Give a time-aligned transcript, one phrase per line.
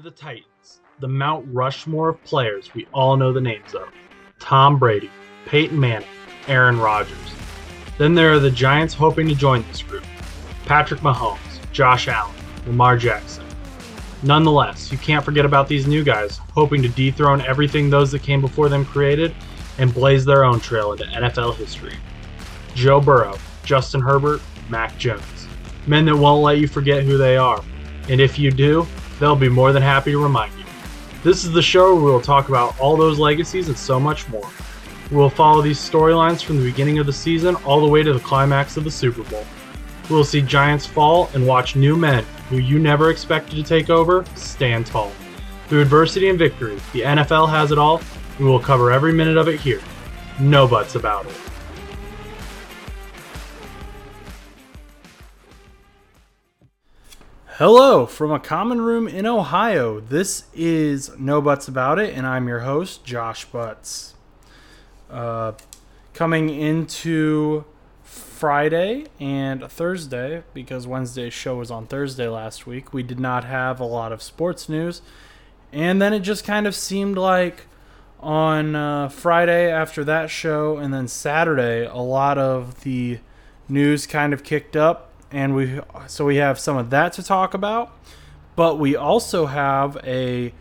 [0.00, 3.88] the Titans, the Mount Rushmore of players we all know the names of
[4.38, 5.10] Tom Brady,
[5.46, 6.08] Peyton Manning,
[6.48, 7.16] Aaron Rodgers.
[7.96, 10.04] Then there are the Giants hoping to join this group
[10.66, 11.38] Patrick Mahomes,
[11.72, 12.34] Josh Allen,
[12.66, 13.46] Lamar Jackson.
[14.22, 18.42] Nonetheless, you can't forget about these new guys hoping to dethrone everything those that came
[18.42, 19.34] before them created
[19.78, 21.94] and blaze their own trail into NFL history.
[22.74, 25.48] Joe Burrow, Justin Herbert, Mac Jones.
[25.86, 27.64] Men that won't let you forget who they are.
[28.08, 28.86] And if you do,
[29.18, 30.64] they'll be more than happy to remind you.
[31.22, 34.48] This is the show where we'll talk about all those legacies and so much more.
[35.10, 38.20] We'll follow these storylines from the beginning of the season all the way to the
[38.20, 39.44] climax of the Super Bowl.
[40.08, 44.24] We'll see giants fall and watch new men who you never expected to take over
[44.34, 45.12] stand tall.
[45.68, 48.00] Through adversity and victory, the NFL has it all.
[48.38, 49.80] We will cover every minute of it here.
[50.38, 51.34] No buts about it.
[57.58, 59.98] Hello from a common room in Ohio.
[59.98, 64.12] This is No Butts About It, and I'm your host, Josh Butts.
[65.10, 65.52] Uh,
[66.12, 67.64] coming into
[68.02, 73.80] Friday and Thursday, because Wednesday's show was on Thursday last week, we did not have
[73.80, 75.00] a lot of sports news.
[75.72, 77.62] And then it just kind of seemed like
[78.20, 83.18] on uh, Friday after that show, and then Saturday, a lot of the
[83.66, 87.54] news kind of kicked up and we so we have some of that to talk
[87.54, 87.92] about,
[88.54, 90.52] but we also have a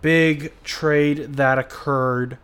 [0.00, 2.38] big trade that occurred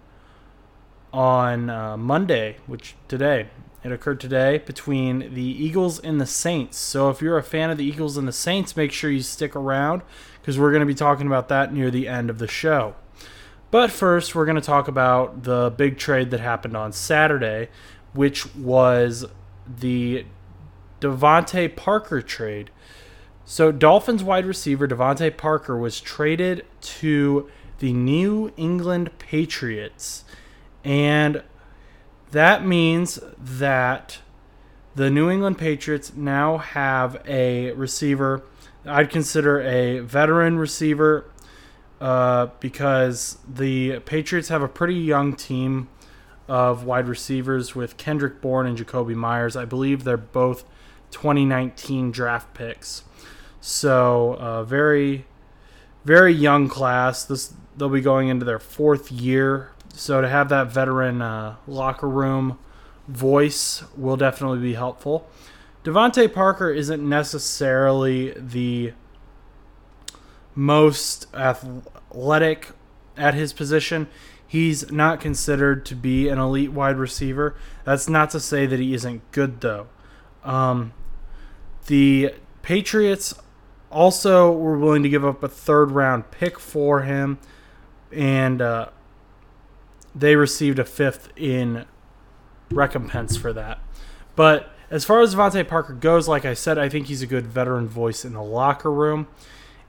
[1.13, 3.49] on uh, Monday, which today
[3.85, 6.79] it occurred today between the Eagles and the Saints.
[6.79, 9.55] So if you're a fan of the Eagles and the Saints, make sure you stick
[9.55, 10.01] around
[10.41, 12.95] because we're going to be talking about that near the end of the show.
[13.71, 17.69] But first, we're going to talk about the big trade that happened on Saturday,
[18.15, 19.27] which was
[19.67, 20.25] the
[21.05, 22.71] DeVante Parker trade.
[23.45, 30.25] So, Dolphins wide receiver DeVante Parker was traded to the New England Patriots.
[30.83, 31.43] And
[32.31, 34.19] that means that
[34.95, 38.43] the New England Patriots now have a receiver
[38.87, 41.31] I'd consider a veteran receiver
[42.01, 45.89] uh, because the Patriots have a pretty young team
[46.49, 49.57] of wide receivers with Kendrick Bourne and Jakobi Meyers.
[49.57, 50.65] I believe they're both
[51.15, 53.05] 2019 draft picks.
[53.61, 55.25] So uh, very,
[56.05, 57.25] very young class.
[57.25, 59.71] This they'll be going into their fourth year.
[59.95, 62.59] So to have that veteran uh, locker room
[63.09, 65.29] voice will definitely be helpful.
[65.85, 68.93] DeVante Parker isn't necessarily the
[70.55, 72.71] most athletic
[73.17, 74.09] at his position.
[74.47, 77.57] He's not considered to be an elite wide receiver.
[77.85, 79.89] That's not to say that he isn't good, though.
[80.45, 80.93] Um,
[81.87, 83.35] the Patriots
[83.91, 87.39] also were willing to give up a third round pick for him,
[88.13, 88.89] and uh,
[90.15, 91.85] they received a fifth in
[92.71, 93.79] recompense for that.
[94.37, 97.47] But as far as DeVante Parker goes, like I said, I think he's a good
[97.47, 99.27] veteran voice in the locker room.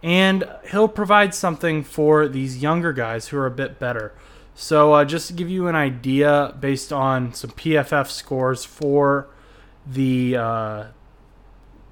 [0.03, 4.13] And he'll provide something for these younger guys who are a bit better.
[4.53, 9.27] So, uh, just to give you an idea based on some PFF scores for
[9.85, 10.83] the uh,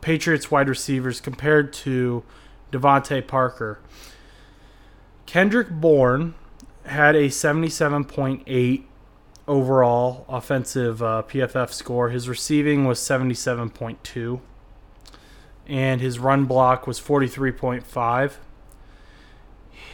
[0.04, 2.24] Patriots wide receivers compared to
[2.74, 3.80] DeVante Parker.
[5.26, 6.36] Kendrick Bourne
[6.86, 8.84] had a 77.8
[9.48, 12.10] overall offensive uh, PFF score.
[12.10, 14.42] His receiving was 77.2,
[15.68, 18.34] and his run block was 43.5.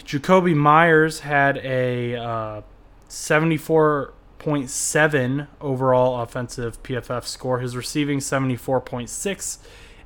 [0.03, 2.61] Jakobi Meyers had a uh,
[3.07, 7.59] 74.7 overall offensive PFF score.
[7.59, 9.59] His receiving 74.6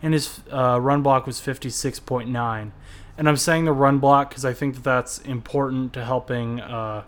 [0.04, 2.72] and his uh, run block was 56.9.
[3.18, 7.06] And I'm saying the run block because I think that that's important to helping uh,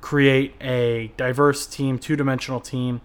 [0.00, 3.00] create a diverse team, two dimensional team,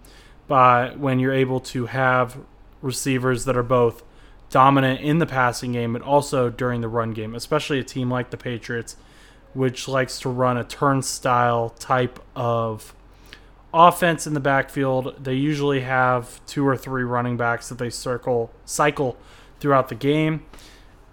[0.48, 2.38] by when you're able to have
[2.82, 4.02] receivers that are both
[4.50, 8.30] dominant in the passing game but also during the run game, especially a team like
[8.30, 8.96] the Patriots,
[9.54, 12.94] which likes to run a turnstile type of
[13.72, 15.22] offense in the backfield.
[15.22, 19.16] They usually have two or three running backs that they circle cycle
[19.60, 20.46] throughout the game,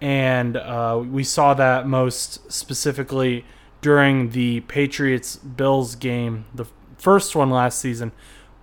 [0.00, 3.44] and uh, we saw that most specifically
[3.80, 6.66] during the Patriots Bills game, the
[6.98, 8.12] first one last season,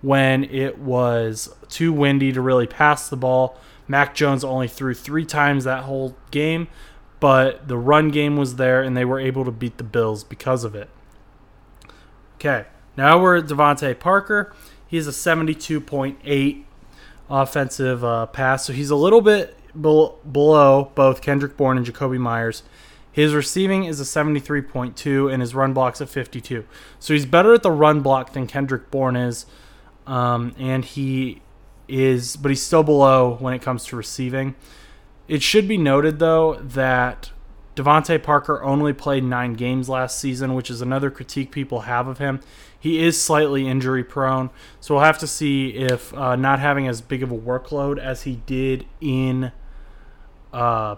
[0.02, 3.58] when it was too windy to really pass the ball.
[3.88, 6.68] Mac Jones only threw three times that whole game,
[7.20, 10.64] but the run game was there, and they were able to beat the Bills because
[10.64, 10.88] of it.
[12.36, 14.54] Okay, now we're at DeVante Parker.
[14.86, 16.64] He's a 72.8
[17.28, 22.62] offensive uh, pass, so he's a little bit below both Kendrick Bourne and Jakobi Meyers.
[23.10, 26.64] His receiving is a 73.2 and his run block's a 52.
[26.98, 29.46] So he's better at the run block than Kendrick Bourne is.
[30.06, 31.40] Um, and he
[31.86, 34.56] is, but he's still below when it comes to receiving.
[35.28, 37.30] It should be noted, though, that
[37.76, 42.18] DeVante Parker only played nine games last season, which is another critique people have of
[42.18, 42.40] him.
[42.78, 44.50] He is slightly injury prone,
[44.80, 48.22] so we'll have to see if uh, not having as big of a workload as
[48.22, 49.52] he did in
[50.52, 50.96] uh,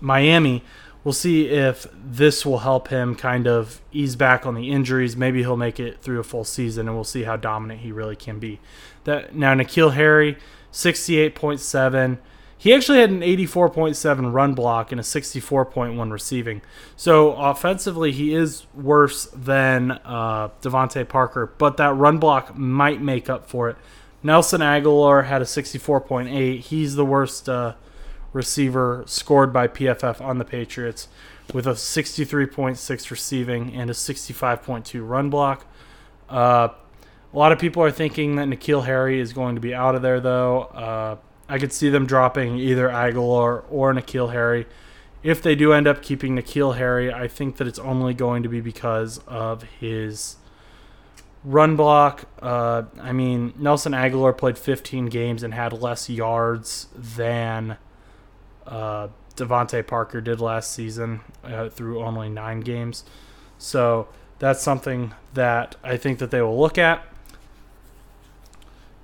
[0.00, 0.62] Miami
[1.04, 5.16] we'll see if this will help him kind of ease back on the injuries.
[5.16, 8.16] Maybe he'll make it through a full season, and we'll see how dominant he really
[8.16, 8.58] can be.
[9.04, 10.38] That now N'Keal Harry,
[10.72, 12.18] sixty-eight point seven.
[12.64, 16.62] He actually had an 84.7 run block and a 64.1 receiving.
[16.96, 23.28] So offensively, he is worse than uh, DeVante Parker, but that run block might make
[23.28, 23.76] up for it.
[24.22, 26.60] Nelson Agholor had a 64.8.
[26.60, 27.74] He's the worst uh,
[28.32, 31.08] receiver scored by PFF on the Patriots
[31.52, 35.66] with a 63.6 receiving and a 65.2 run block.
[36.30, 36.68] Uh,
[37.30, 40.00] a lot of people are thinking that N'Keal Harry is going to be out of
[40.00, 40.62] there, though.
[40.62, 41.16] Uh,
[41.54, 44.66] I could see them dropping either Agholor or N'Keal Harry.
[45.22, 48.48] If they do end up keeping N'Keal Harry, I think that it's only going to
[48.48, 50.34] be because of his
[51.44, 52.24] run block.
[52.42, 57.76] Uh, I mean, Nelson Agholor played 15 games and had less yards than
[58.66, 59.06] uh,
[59.36, 63.04] DeVante Parker did last season uh, through only nine games.
[63.58, 64.08] So
[64.40, 67.06] that's something that I think that they will look at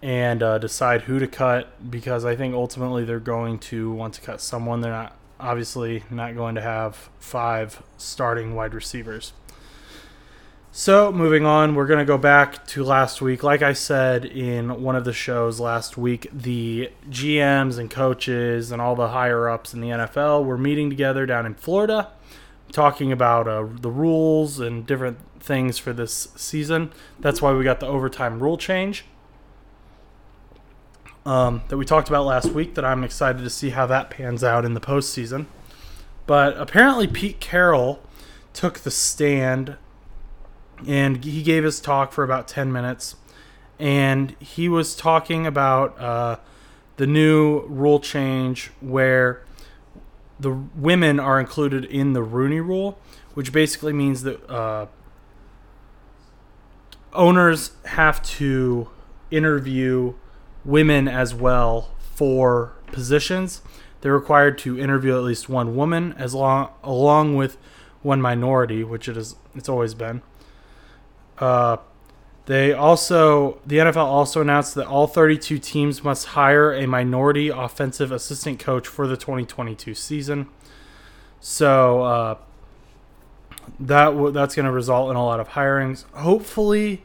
[0.03, 4.21] and uh, decide who to cut because I think ultimately they're going to want to
[4.21, 4.81] cut someone.
[4.81, 9.33] They're not obviously not going to have five starting wide receivers.
[10.73, 13.43] So, moving on, we're going to go back to last week.
[13.43, 18.81] Like I said in one of the shows last week, the GMs and coaches and
[18.81, 22.13] all the higher ups in the NFL were meeting together down in Florida,
[22.71, 26.93] talking about uh, the rules and different things for this season.
[27.19, 29.05] That's why we got the overtime rule change
[31.27, 34.43] um, that we talked about last week, that I'm excited to see how that pans
[34.43, 35.47] out in the postseason.
[36.27, 38.03] But apparently, Pete Carroll
[38.53, 39.77] took the stand
[40.87, 43.17] and he gave his talk for about 10 minutes
[43.81, 46.37] and he was talking about uh,
[46.99, 49.43] the new rule change where
[50.39, 52.99] the women are included in the Rooney Rule,
[53.33, 54.87] which basically means that uh,
[57.15, 58.89] owners have to
[59.31, 60.13] interview
[60.65, 63.63] women as well for positions.
[64.01, 67.57] They're required to interview at least one woman as long along with
[68.03, 70.23] one minority, which it is it's always been.
[71.39, 71.79] Uh,
[72.47, 78.11] they also, the NFL also announced that all 32 teams must hire a minority offensive
[78.11, 80.49] assistant coach for the 2022 season.
[81.39, 82.39] So uh,
[83.79, 86.11] that w- that's going to result in a lot of hirings.
[86.13, 87.05] Hopefully,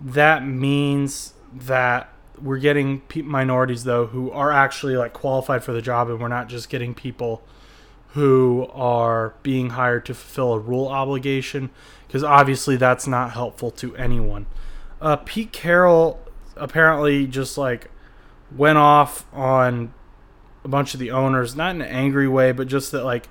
[0.00, 5.82] that means that we're getting pe- minorities though who are actually like qualified for the
[5.82, 7.42] job, and we're not just getting people
[8.10, 11.70] who are being hired to fulfill a rule obligation
[12.06, 14.46] because obviously that's not helpful to anyone.
[15.00, 16.18] Uh, Pete Carroll
[16.56, 17.90] apparently just like
[18.54, 19.92] went off on
[20.64, 23.28] a bunch of the owners, not in an angry way, but just that like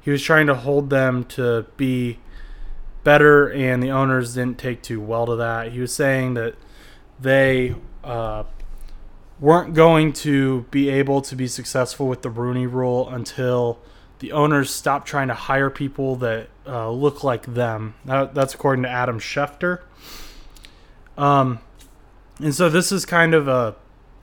[0.00, 2.18] he was trying to hold them to be
[3.04, 5.72] better, and the owners didn't take too well to that.
[5.72, 6.54] He was saying that
[7.20, 7.74] they
[8.08, 8.44] uh,
[9.38, 13.78] weren't going to be able to be successful with the Rooney Rule until
[14.18, 17.94] the owners stop trying to hire people that uh, look like them.
[18.04, 19.82] That, that's according to Adam Schefter.
[21.16, 21.60] Um,
[22.40, 23.76] and so this is kind of a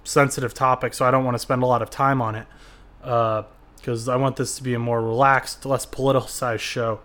[0.04, 2.48] sensitive topic, so I don't want to spend a lot of time on it
[3.00, 7.00] because uh, I want this to be a more relaxed, less politicized show.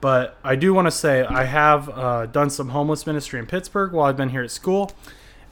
[0.00, 3.92] But I do want to say I have uh, done some homeless ministry in Pittsburgh
[3.92, 4.92] while I've been here at school.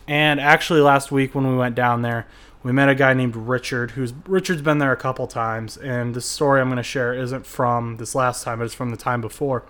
[0.07, 2.27] And actually, last week when we went down there,
[2.63, 6.21] we met a guy named Richard, who's Richard's been there a couple times, and the
[6.21, 9.21] story I'm going to share isn't from this last time, but it's from the time
[9.21, 9.65] before.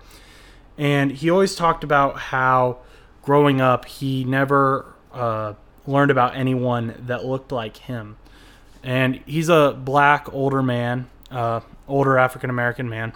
[0.77, 2.79] And he always talked about how
[3.23, 5.53] growing up he never uh,
[5.87, 8.17] learned about anyone that looked like him.
[8.83, 13.13] And he's a black older man, uh, older African American man,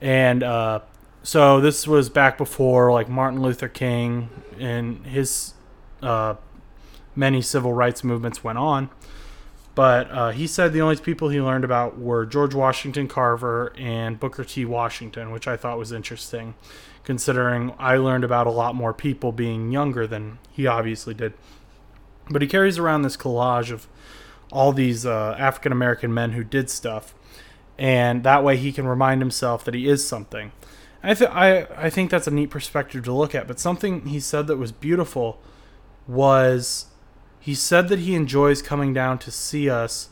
[0.00, 0.80] and uh,
[1.22, 5.54] so this was back before like Martin Luther King and his
[6.04, 6.36] uh,
[7.16, 8.90] many civil rights movements went on.
[9.74, 14.20] But uh, he said the only people he learned about were George Washington Carver and
[14.20, 14.64] Booker T.
[14.64, 16.54] Washington, which I thought was interesting,
[17.02, 21.32] considering I learned about a lot more people being younger than he obviously did.
[22.30, 23.88] But he carries around this collage of
[24.52, 27.14] all these uh, African American men who did stuff.
[27.76, 30.52] and that way he can remind himself that he is something.
[31.02, 33.48] I th- I I think that's a neat perspective to look at.
[33.48, 35.40] But something he said that was beautiful
[36.06, 36.86] was
[37.40, 40.08] he said that he enjoys coming down to see us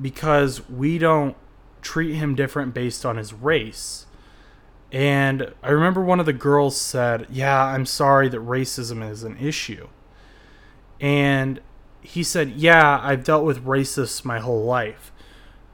[0.00, 1.36] because we don't
[1.82, 4.06] treat him different based on his race.
[4.90, 9.36] And I remember one of the girls said, "Yeah, I'm sorry that racism is an
[9.36, 9.88] issue."
[11.00, 11.60] And
[12.00, 15.12] he said, "Yeah, I've dealt with racists my whole life."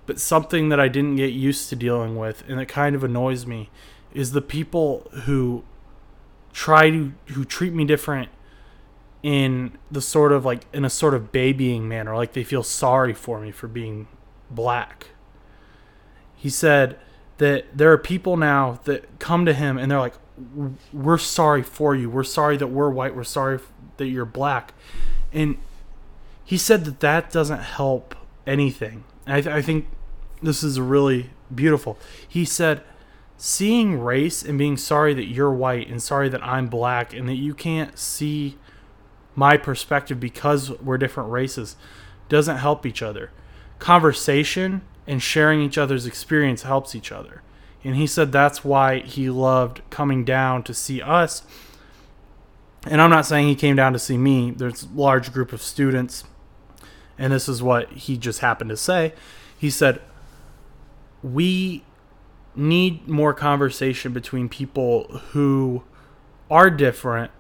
[0.05, 3.47] But something that I didn't get used to dealing with and it kind of annoys
[3.47, 3.71] me
[4.13, 5.65] is the people who
[6.53, 8.29] try to who treat me different
[9.23, 13.13] in the sort of like in a sort of babying manner like they feel sorry
[13.13, 14.07] for me for being
[14.51, 15.09] black.
[16.35, 16.99] He said
[17.39, 20.15] that there are people now that come to him and they're like
[20.93, 22.11] we're sorry for you.
[22.11, 23.17] We're sorry that we're white.
[23.17, 23.59] We're sorry
[23.97, 24.75] that you're black.
[25.33, 25.59] And
[26.45, 28.15] he said that that doesn't help
[28.47, 29.05] anything.
[29.27, 29.87] I, th- I think
[30.43, 31.99] this is really beautiful.
[32.29, 32.83] He said
[33.37, 37.35] seeing race and being sorry that you're white and sorry that i'm black and that
[37.35, 38.57] you can't see
[39.37, 41.77] my perspective because we're different races
[42.29, 43.31] doesn't help each other
[43.79, 47.43] conversation and sharing each other's experience helps each other.
[47.85, 51.43] And he said that's why he loved coming down to see us.
[52.89, 54.51] And I'm not saying he came down to see me.
[54.51, 56.25] There's a large group of students.
[57.19, 59.13] And this is what he just happened to say.
[59.57, 60.01] He said,
[61.23, 61.85] We
[62.55, 65.85] need more conversation between people who
[66.51, 67.31] are different,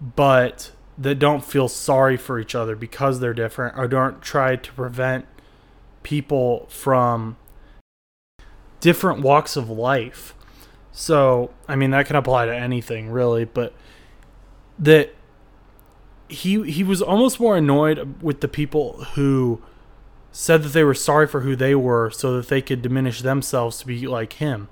[0.00, 4.72] but that don't feel sorry for each other because they're different or don't try to
[4.72, 5.26] prevent
[6.02, 7.36] people from
[8.80, 10.34] different walks of life.
[10.92, 13.74] So, I mean, that can apply to anything really, but
[14.78, 15.14] that
[16.28, 19.62] he he was almost more annoyed with the people who
[20.32, 23.78] said that they were sorry for who they were so that they could diminish themselves
[23.78, 24.68] to be like him.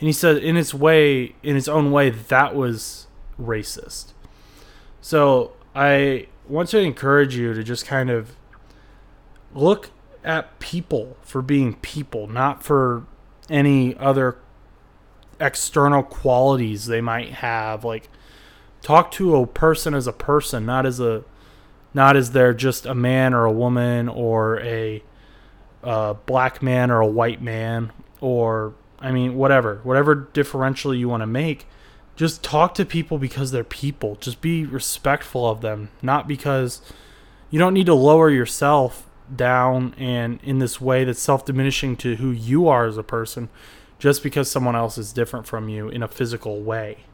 [0.00, 3.06] And he said in its way in its own way that was
[3.40, 4.12] racist.
[5.00, 8.34] So, I want to encourage you to just kind of
[9.54, 9.90] look
[10.24, 13.04] at people for being people, not for
[13.48, 14.38] any other
[15.38, 17.84] external qualities they might have.
[17.84, 18.08] Like
[18.82, 21.22] talk to a person as a person, not as a
[21.94, 25.04] not as they're just a man or a woman or a
[26.26, 31.28] black man or a white man or I mean whatever, whatever differential you want to
[31.28, 31.68] make.
[32.18, 34.16] Just talk to people because they're people.
[34.16, 36.82] Just be respectful of them, not because
[37.48, 39.06] you don't need to lower yourself
[39.36, 43.48] down and in this way that's self diminishing to who you are as a person
[44.00, 47.04] just because someone else is different from you in a physical way.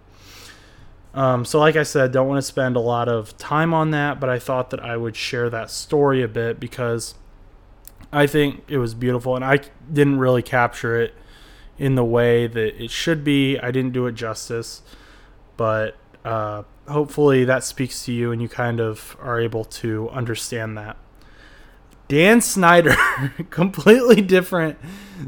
[1.12, 4.18] Um, so, like I said, don't want to spend a lot of time on that,
[4.18, 7.14] but I thought that I would share that story a bit because
[8.10, 9.60] I think it was beautiful and I
[9.92, 11.12] didn't really capture it
[11.78, 13.58] in the way that it should be.
[13.58, 14.82] I didn't do it justice,
[15.56, 20.76] but uh, hopefully that speaks to you and you kind of are able to understand
[20.78, 20.96] that.
[22.08, 22.94] Dan Snyder,
[23.50, 24.78] completely different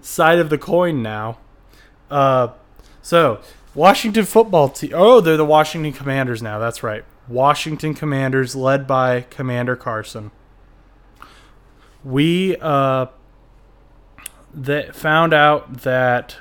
[0.03, 1.39] side of the coin now.
[2.11, 2.49] Uh,
[3.03, 3.41] so
[3.75, 4.93] Washington football team.
[4.95, 6.59] Oh, they're the Washington Commanders now.
[6.59, 7.05] That's right.
[7.29, 10.31] Washington Commanders, led by Commander Carson.
[12.05, 13.07] We uh,
[14.57, 16.39] that found out that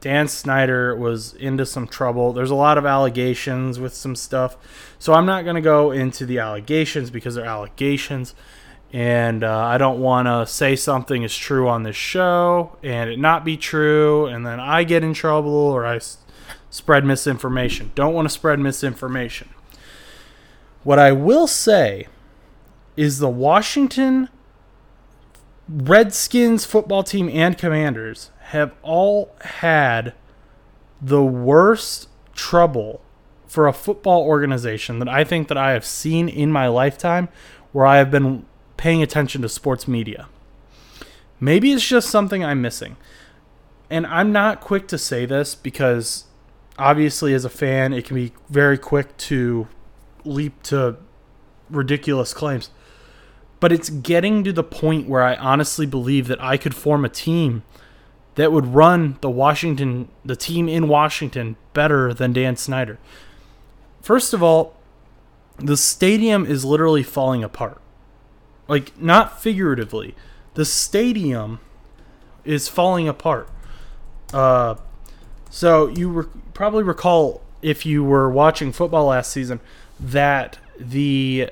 [0.00, 2.32] Dan Snyder was into some trouble.
[2.32, 4.56] There's a lot of allegations with some stuff,
[4.98, 8.34] so I'm not going to go into the allegations because they're allegations
[8.92, 13.18] and uh, I don't want to say something is true on this show and it
[13.18, 16.18] not be true, and then I get in trouble or I s-
[16.68, 17.90] spread misinformation.
[17.94, 19.48] Don't want to spread misinformation.
[20.82, 22.08] What I will say
[22.96, 24.28] is the Washington
[25.68, 30.14] Redskins football team and Commanders have all had
[31.00, 33.00] the worst trouble
[33.46, 37.28] for a football organization that I think that I have seen in my lifetime
[37.72, 38.44] where I have been
[38.76, 40.28] paying attention to sports media.
[41.38, 42.96] Maybe it's just something I'm missing.
[43.90, 46.24] And I'm not quick to say this because
[46.78, 49.68] obviously, as a fan, it can be very quick to
[50.24, 50.96] leap to
[51.68, 52.70] ridiculous claims.
[53.62, 57.08] But it's getting to the point where I honestly believe that I could form a
[57.08, 57.62] team
[58.34, 62.98] that would run the Washington, the team in Washington, better than Dan Snyder.
[64.00, 64.74] First of all,
[65.58, 67.80] the stadium is literally falling apart.
[68.66, 70.16] Like, not figuratively.
[70.54, 71.60] The stadium
[72.44, 73.48] is falling apart.
[74.34, 74.74] Uh,
[75.50, 79.60] so you re- probably recall if you were watching football last season
[80.00, 81.50] that the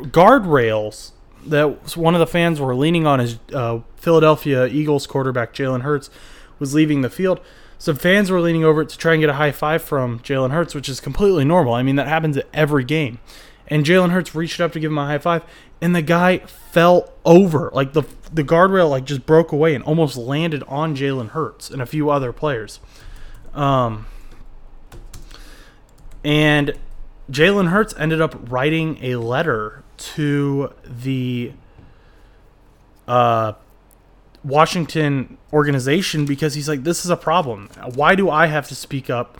[0.00, 1.12] guardrails
[1.46, 6.10] that one of the fans were leaning on his uh, Philadelphia Eagles quarterback Jalen Hurts
[6.58, 7.40] was leaving the field.
[7.78, 10.74] Some fans were leaning over to try and get a high five from Jalen Hurts,
[10.74, 11.72] which is completely normal.
[11.72, 13.18] I mean, that happens at every game.
[13.68, 15.44] And Jalen Hurts reached up to give him a high five,
[15.80, 17.70] and the guy fell over.
[17.72, 21.80] Like the the guardrail like just broke away and almost landed on Jalen Hurts and
[21.80, 22.80] a few other players.
[23.54, 24.06] Um,
[26.24, 26.74] and
[27.30, 31.52] Jalen Hurts ended up writing a letter to the
[33.06, 33.52] uh,
[34.42, 37.68] Washington organization because he's like, this is a problem.
[37.94, 39.38] Why do I have to speak up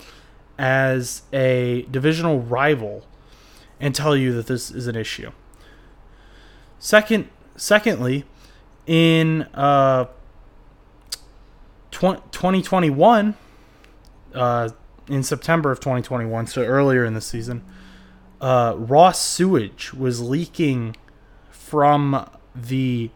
[0.59, 3.07] as a divisional rival
[3.81, 5.33] and tell you that this is an issue?
[6.79, 8.25] Second, secondly,
[8.87, 10.07] in uh,
[11.91, 13.35] 2021,
[14.35, 14.69] uh,
[15.09, 17.65] in September of 2021, so earlier in the season,
[18.41, 20.97] uh, raw sewage was leaking
[21.51, 23.11] from the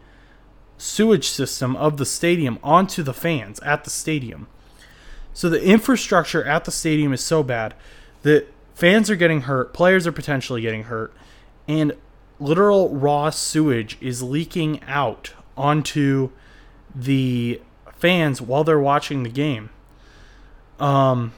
[0.77, 4.47] sewage system of the stadium onto the fans at the stadium.
[5.33, 7.73] So the infrastructure at the stadium is so bad
[8.23, 11.13] that fans are getting hurt, players are potentially getting hurt,
[11.67, 11.93] and
[12.39, 16.29] literal raw sewage is leaking out onto
[16.93, 17.61] the
[17.97, 19.69] fans while they're watching the game.
[20.79, 21.33] Um,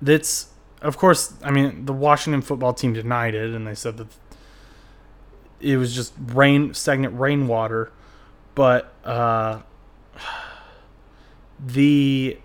[0.00, 0.51] that's
[0.82, 1.34] of course.
[1.42, 4.08] I mean, the Washington football team denied it, and they said that
[5.60, 7.90] it was just rain, stagnant rainwater.
[8.54, 9.60] But uh,
[11.58, 12.38] the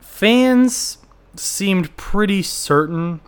[0.00, 0.98] fans
[1.36, 3.20] seemed pretty certain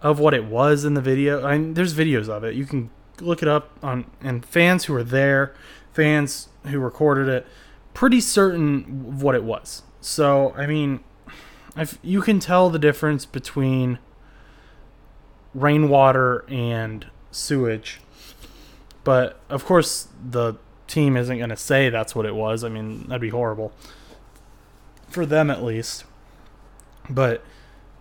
[0.00, 1.44] of what it was in the video.
[1.44, 2.54] I mean, there's videos of it.
[2.54, 2.90] You can
[3.20, 5.54] look it up on and fans who were there,
[5.92, 7.46] fans who recorded it,
[7.94, 9.82] pretty certain of what it was.
[10.00, 11.00] So, I mean,
[12.02, 13.98] You can tell the difference between
[15.54, 18.00] rainwater and sewage.
[19.04, 20.54] But of course, the
[20.86, 22.64] team isn't going to say that's what it was.
[22.64, 23.72] I mean, that'd be horrible
[25.08, 26.04] for them at least.
[27.08, 27.42] But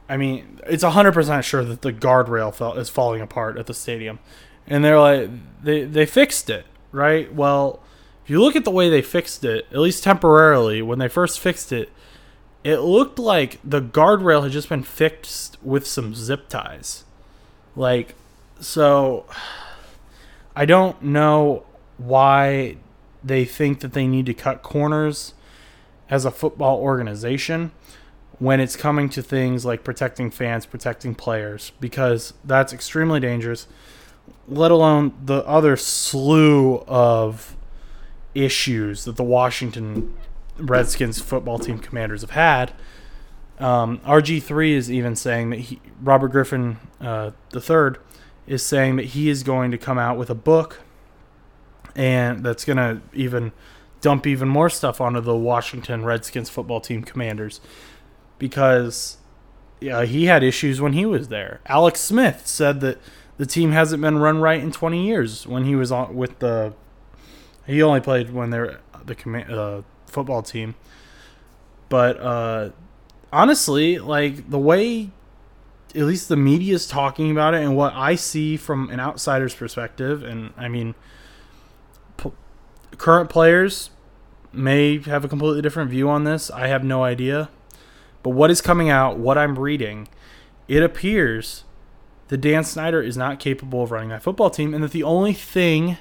[0.10, 3.74] I mean, it's hundred percent sure that the guardrail fell, is falling apart at the
[3.74, 4.20] stadium,
[4.66, 5.30] and they're like,
[5.64, 7.34] they they fixed it, right?
[7.34, 7.82] Well,
[8.24, 11.40] if you look at the way they fixed it, at least temporarily, when they first
[11.40, 11.90] fixed it,
[12.68, 17.06] it looked like the guardrail had just been fixed with some zip ties.
[17.78, 18.14] Like,
[18.60, 19.26] so
[20.54, 21.64] I don't know
[21.98, 22.76] why
[23.24, 25.34] they think that they need to cut corners
[26.10, 27.72] as a football organization
[28.38, 33.68] when it's coming to things like protecting fans, protecting players, because that's extremely dangerous,
[34.46, 37.56] let alone the other slew of
[38.36, 40.14] issues that the Washington
[40.60, 42.74] Redskins football team commanders have had.
[43.60, 48.00] Um, RG3 is even saying that he, Robert Griffin uh, III
[48.46, 50.82] is saying that he is going to come out with a book
[51.96, 53.52] and that's going to even
[54.02, 57.60] dump even more stuff onto the Washington Redskins football team commanders
[58.38, 59.18] because
[59.82, 61.60] yeah, he had issues when he was there.
[61.66, 63.00] Alex Smith said that
[63.38, 66.74] the team hasn't been run right in 20 years when he was on with the
[67.66, 70.76] he only played when they're the command, uh, football team.
[71.90, 72.70] But uh,
[73.32, 75.12] honestly, like the way
[75.96, 79.56] at least the media is talking about it and what I see from an outsider's
[79.56, 80.96] perspective, and I mean,
[82.18, 82.34] p-
[82.98, 83.90] current players
[84.52, 86.52] may have a completely different view on this.
[86.52, 87.50] I have no idea.
[88.22, 90.08] But what is coming out, what I'm reading,
[90.68, 91.64] it appears
[92.28, 95.34] that Dan Snyder is not capable of running that football team, and that the only
[95.34, 95.98] thing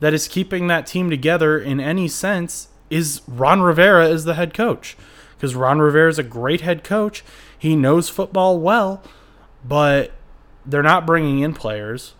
[0.00, 4.54] that is keeping that team together in any sense is Ron Rivera as the head
[4.54, 4.96] coach.
[5.36, 7.22] Because Ron Rivera is a great head coach.
[7.58, 9.02] He knows football well,
[9.64, 10.12] but
[10.64, 12.14] they're not bringing in players.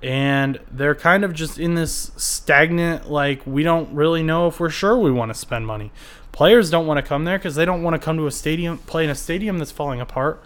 [0.00, 4.70] And they're kind of just in this stagnant, like, we don't really know if we're
[4.70, 5.90] sure we want to spend money.
[6.30, 8.78] Players don't want to come there because they don't want to come to a stadium,
[8.78, 10.40] play in a stadium that's falling apart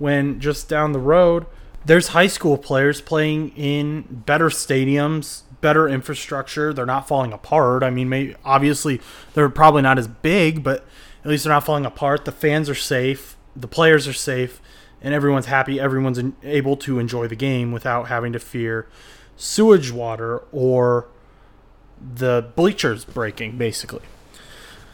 [0.00, 1.46] when just down the road,
[1.84, 6.72] there's high school players playing in better stadiums better infrastructure.
[6.72, 7.82] They're not falling apart.
[7.82, 9.00] I mean, maybe, obviously
[9.34, 10.86] they're probably not as big, but
[11.24, 12.24] at least they're not falling apart.
[12.24, 14.60] The fans are safe, the players are safe,
[15.02, 15.80] and everyone's happy.
[15.80, 18.88] Everyone's able to enjoy the game without having to fear
[19.36, 21.08] sewage water or
[22.00, 24.02] the bleachers breaking, basically.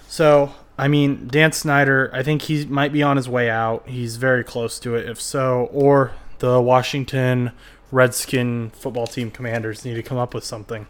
[0.08, 3.88] So, I mean, Dan Snyder, I think he might be on his way out.
[3.88, 7.52] He's very close to it, if so, or the Washington
[7.90, 10.86] Redskin football team commanders need to come up with something.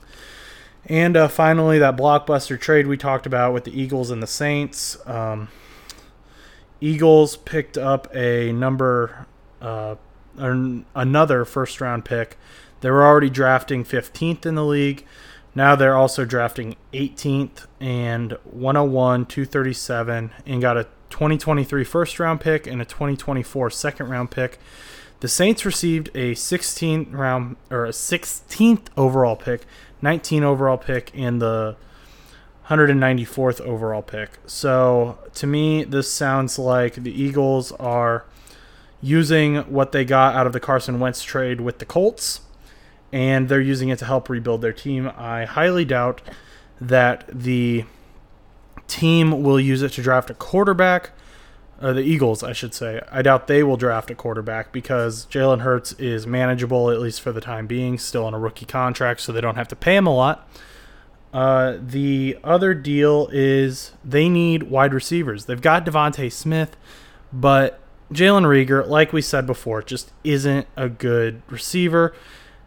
[0.87, 4.97] And uh, finally, that blockbuster trade we talked about with the Eagles and the Saints.
[5.07, 5.49] Um,
[6.81, 9.27] Eagles picked up a number,
[9.61, 9.97] uh,
[10.37, 12.37] another first round pick
[12.83, 15.05] They were already drafting 15th in the league.
[15.55, 22.67] Now they're also drafting 18th and 101, 237, and got a 2023 first round pick
[22.67, 24.59] and a 2024 second round pick.
[25.21, 29.63] The Saints received a 16th round or a 16th overall pick,
[30.03, 31.77] 19 overall pick, and the
[32.69, 34.39] 194th overall pick.
[34.47, 38.25] So to me, this sounds like the Eagles are
[39.01, 42.41] using what they got out of the Carson Wentz trade with the Colts,
[43.13, 45.11] and they're using it to help rebuild their team.
[45.17, 46.21] I highly doubt
[46.81, 47.85] that the
[48.87, 51.11] team will use it to draft a quarterback.
[51.79, 53.01] Uh, the Eagles, I should say.
[53.13, 57.33] I doubt they will draft a quarterback because Jalen Hurts is manageable, at least for
[57.33, 60.07] the time being, still on a rookie contract, so they don't have to pay him
[60.07, 60.49] a lot.
[61.35, 65.45] Uh, the other deal is they need wide receivers.
[65.45, 66.79] They've got DeVonta Smith,
[67.31, 67.79] but
[68.11, 72.15] Jalen Reagor, like we said before, just isn't a good receiver.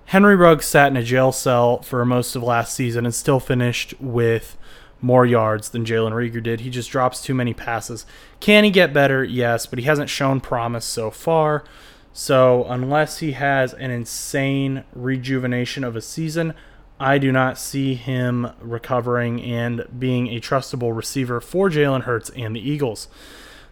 [0.06, 3.94] Henry Ruggs sat in a jail cell for most of last season and still finished
[4.00, 4.58] with
[5.02, 6.62] more yards than Jalen Reagor did.
[6.62, 8.06] He just drops too many passes.
[8.40, 9.24] Can he get better?
[9.24, 11.64] Yes, but he hasn't shown promise so far.
[12.12, 16.54] So, unless he has an insane rejuvenation of a season,
[17.00, 22.56] I do not see him recovering and being a trustable receiver for Jalen Hurts and
[22.56, 23.08] the Eagles.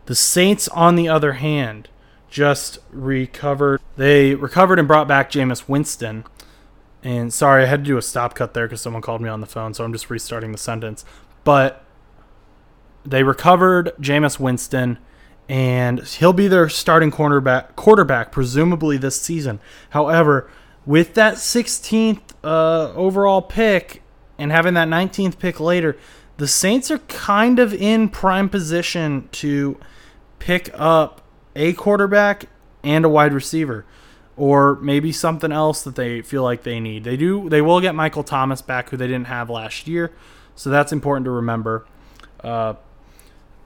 [0.06, 1.90] The Saints, on the other hand,
[2.30, 3.82] just recovered.
[3.98, 6.24] They recovered and brought back Jameis Winston.
[7.04, 9.42] And sorry, I had to do a stop cut there because someone called me on
[9.42, 11.06] the phone, so I'm just restarting the sentence.
[11.44, 11.84] But
[13.06, 14.98] they recovered Jameis Winston,
[15.48, 19.60] and he'll be their starting cornerback, quarterback, presumably this season.
[19.92, 20.50] However,
[20.86, 24.02] with that 16th uh, overall pick
[24.38, 25.98] and having that 19th pick later,
[26.38, 29.80] the Saints are kind of in prime position to
[30.40, 31.22] pick up
[31.56, 32.46] a quarterback
[32.84, 33.86] and a wide receiver
[34.38, 37.04] or maybe something else that they feel like they need.
[37.04, 40.14] They do they will get Michael Thomas back who they didn't have last year.
[40.56, 41.86] So that's important to remember.
[42.44, 42.76] Uh,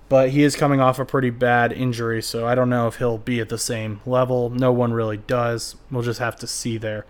[0.09, 3.17] but he is coming off a pretty bad injury, so I don't know if he'll
[3.17, 4.49] be at the same level.
[4.49, 5.75] No one really does.
[5.89, 7.05] We'll just have to see there.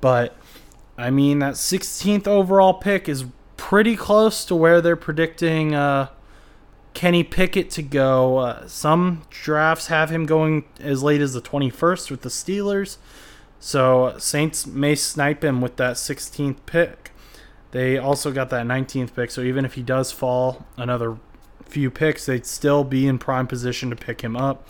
[0.00, 0.36] But
[0.98, 3.24] I mean, that 16th overall pick is
[3.56, 6.08] pretty close to where they're predicting uh,
[6.94, 8.38] Kenny Pickett to go.
[8.38, 12.96] Uh, some drafts have him going as late as the 21st with the Steelers.
[13.58, 17.10] So Saints may snipe him with that 16th pick.
[17.72, 21.18] They also got that 19th pick, so even if he does fall another
[21.66, 24.68] few picks, they'd still be in prime position to pick him up.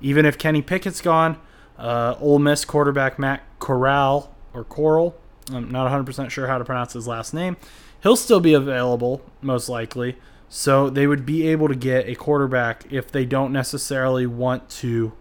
[0.00, 1.38] Even if Kenny Pickett's gone,
[1.78, 5.16] uh, Ole Miss quarterback Matt Corral or Coral,
[5.52, 7.56] I'm not 100% sure how to pronounce his last name.
[8.02, 10.16] He'll still be available, most likely.
[10.54, 15.14] So they would be able to get a quarterback if they don't necessarily want to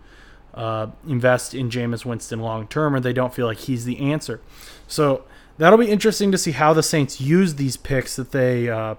[0.54, 4.41] uh, invest in Jameis Winston long term or they don't feel like he's the answer.
[4.89, 5.24] So
[5.58, 8.96] that'll be interesting to see how the Saints use these picks that they uh,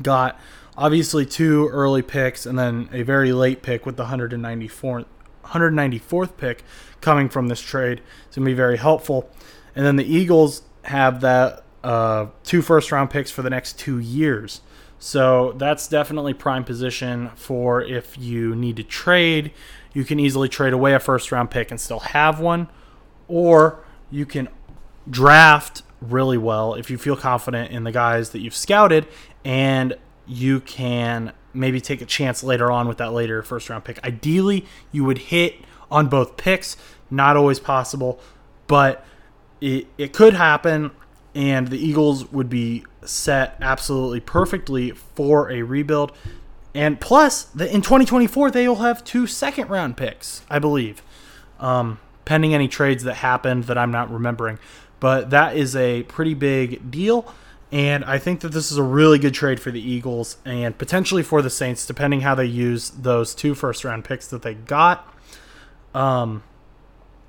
[0.00, 0.40] got.
[0.78, 5.04] Obviously, two early picks and then a very late pick with the 194th,
[5.44, 6.64] 194th pick
[7.02, 8.00] coming from this trade.
[8.28, 9.28] It's going to be very helpful.
[9.76, 13.98] And then the Eagles have that uh, two first round picks for the next two
[13.98, 14.62] years.
[14.98, 19.52] So that's definitely prime position for if you need to trade.
[19.92, 22.68] You can easily trade away a first round pick and still have one,
[23.28, 24.48] or you can
[25.08, 29.06] draft really well if you feel confident in the guys that you've scouted
[29.44, 29.94] and
[30.26, 34.04] you can maybe take a chance later on with that later first round pick.
[34.04, 35.56] Ideally, you would hit
[35.90, 36.76] on both picks.
[37.10, 38.18] Not always possible,
[38.66, 39.04] but
[39.60, 40.90] it, it could happen,
[41.34, 46.12] and the Eagles would be set absolutely perfectly for a rebuild.
[46.74, 51.02] And plus, the, in 2024, they will have two second round picks, I believe,
[51.60, 54.58] um, pending any trades that happened that I'm not remembering.
[55.00, 57.32] But that is a pretty big deal.
[57.70, 61.22] And I think that this is a really good trade for the Eagles and potentially
[61.22, 65.12] for the Saints, depending how they use those two first round picks that they got.
[65.92, 66.42] Um,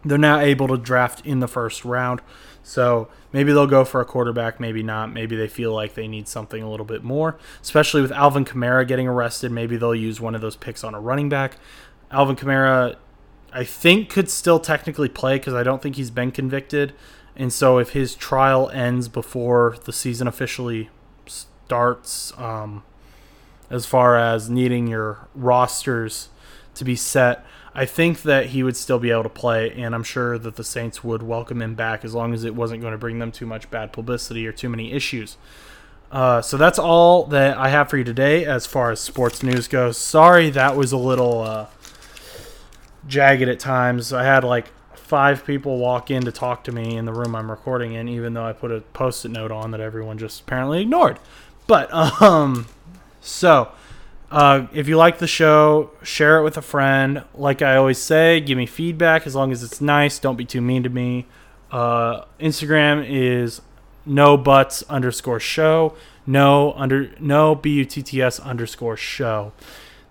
[0.05, 2.21] they're now able to draft in the first round.
[2.63, 5.11] So maybe they'll go for a quarterback, maybe not.
[5.11, 8.87] Maybe they feel like they need something a little bit more, especially with Alvin Kamara
[8.87, 9.51] getting arrested.
[9.51, 11.57] Maybe they'll use one of those picks on a running back.
[12.11, 12.95] Alvin Kamara,
[13.51, 16.93] I think, could still technically play because I don't think he's been convicted.
[17.35, 20.89] And so if his trial ends before the season officially
[21.27, 22.83] starts, um,
[23.69, 26.29] as far as needing your rosters
[26.75, 27.45] to be set,
[27.77, 30.63] I think that he would still be able to play, and I'm sure that the
[30.63, 33.45] Saints would welcome him back as long as it wasn't going to bring them too
[33.45, 35.37] much bad publicity or too many issues.
[36.09, 39.67] Uh, so that's all that I have for you today as far as sports news
[39.67, 39.97] goes.
[39.97, 41.65] Sorry that was a little uh,
[43.07, 44.13] jagged at times.
[44.13, 47.51] I had like five people walk in to talk to me in the room I'm
[47.51, 51.19] recording in, even though I put a post-it note on that everyone just apparently ignored.
[51.67, 52.67] But um,
[53.19, 53.71] so
[54.31, 57.23] uh, if you like the show, share it with a friend.
[57.33, 60.19] Like I always say, give me feedback as long as it's nice.
[60.19, 61.27] Don't be too mean to me.
[61.71, 63.61] Uh, Instagram is
[64.05, 65.95] no buts underscore show.
[66.25, 69.51] No under no b u t t s underscore show.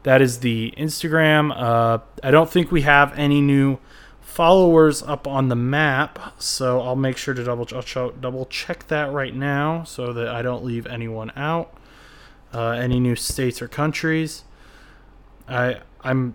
[0.04, 1.52] That is the Instagram.
[1.54, 3.78] Uh, I don't think we have any new
[4.20, 9.34] followers up on the map, so I'll make sure to double double check that right
[9.34, 11.72] now so that I don't leave anyone out.
[12.54, 14.44] Uh, any new states or countries.
[15.48, 16.34] I I'm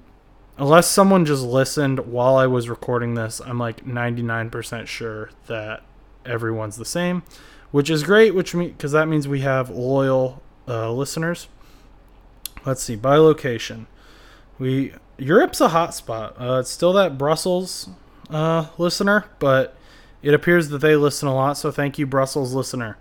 [0.58, 5.84] unless someone just listened while I was recording this, I'm like 99% sure that
[6.26, 7.24] everyone's the same,
[7.72, 8.36] which is great.
[8.36, 11.48] Which mean because that means we have loyal uh, listeners.
[12.66, 13.88] Let's see by location.
[14.58, 16.34] We Europe's a hotspot.
[16.40, 17.90] Uh, it's still that Brussels
[18.30, 19.76] uh, listener, but
[20.22, 21.54] it appears that they listen a lot.
[21.54, 22.98] So thank you, Brussels listener.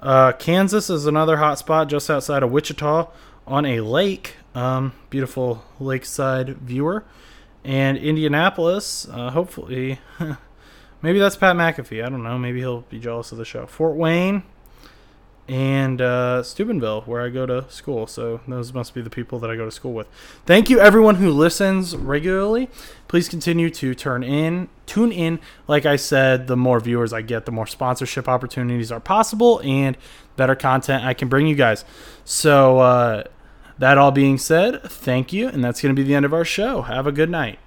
[0.00, 3.08] Uh, Kansas is another hotspot just outside of Wichita
[3.46, 4.36] on a lake.
[4.54, 7.04] Um, beautiful lakeside viewer.
[7.64, 10.00] And Indianapolis, uh, hopefully,
[11.02, 12.04] maybe that's Pat McAfee.
[12.04, 12.38] I don't know.
[12.38, 13.66] Maybe he'll be jealous of the show.
[13.66, 14.44] Fort Wayne,
[15.48, 18.06] and uh, Steubenville, where I go to school.
[18.06, 20.06] So those must be the people that I go to school with.
[20.44, 22.68] Thank you, everyone who listens regularly.
[23.08, 25.40] Please continue to turn in, tune in.
[25.66, 29.96] Like I said, the more viewers I get, the more sponsorship opportunities are possible, and
[30.36, 31.84] better content I can bring you guys.
[32.24, 33.24] So uh,
[33.78, 36.44] that all being said, thank you, and that's going to be the end of our
[36.44, 36.82] show.
[36.82, 37.58] Have a good night.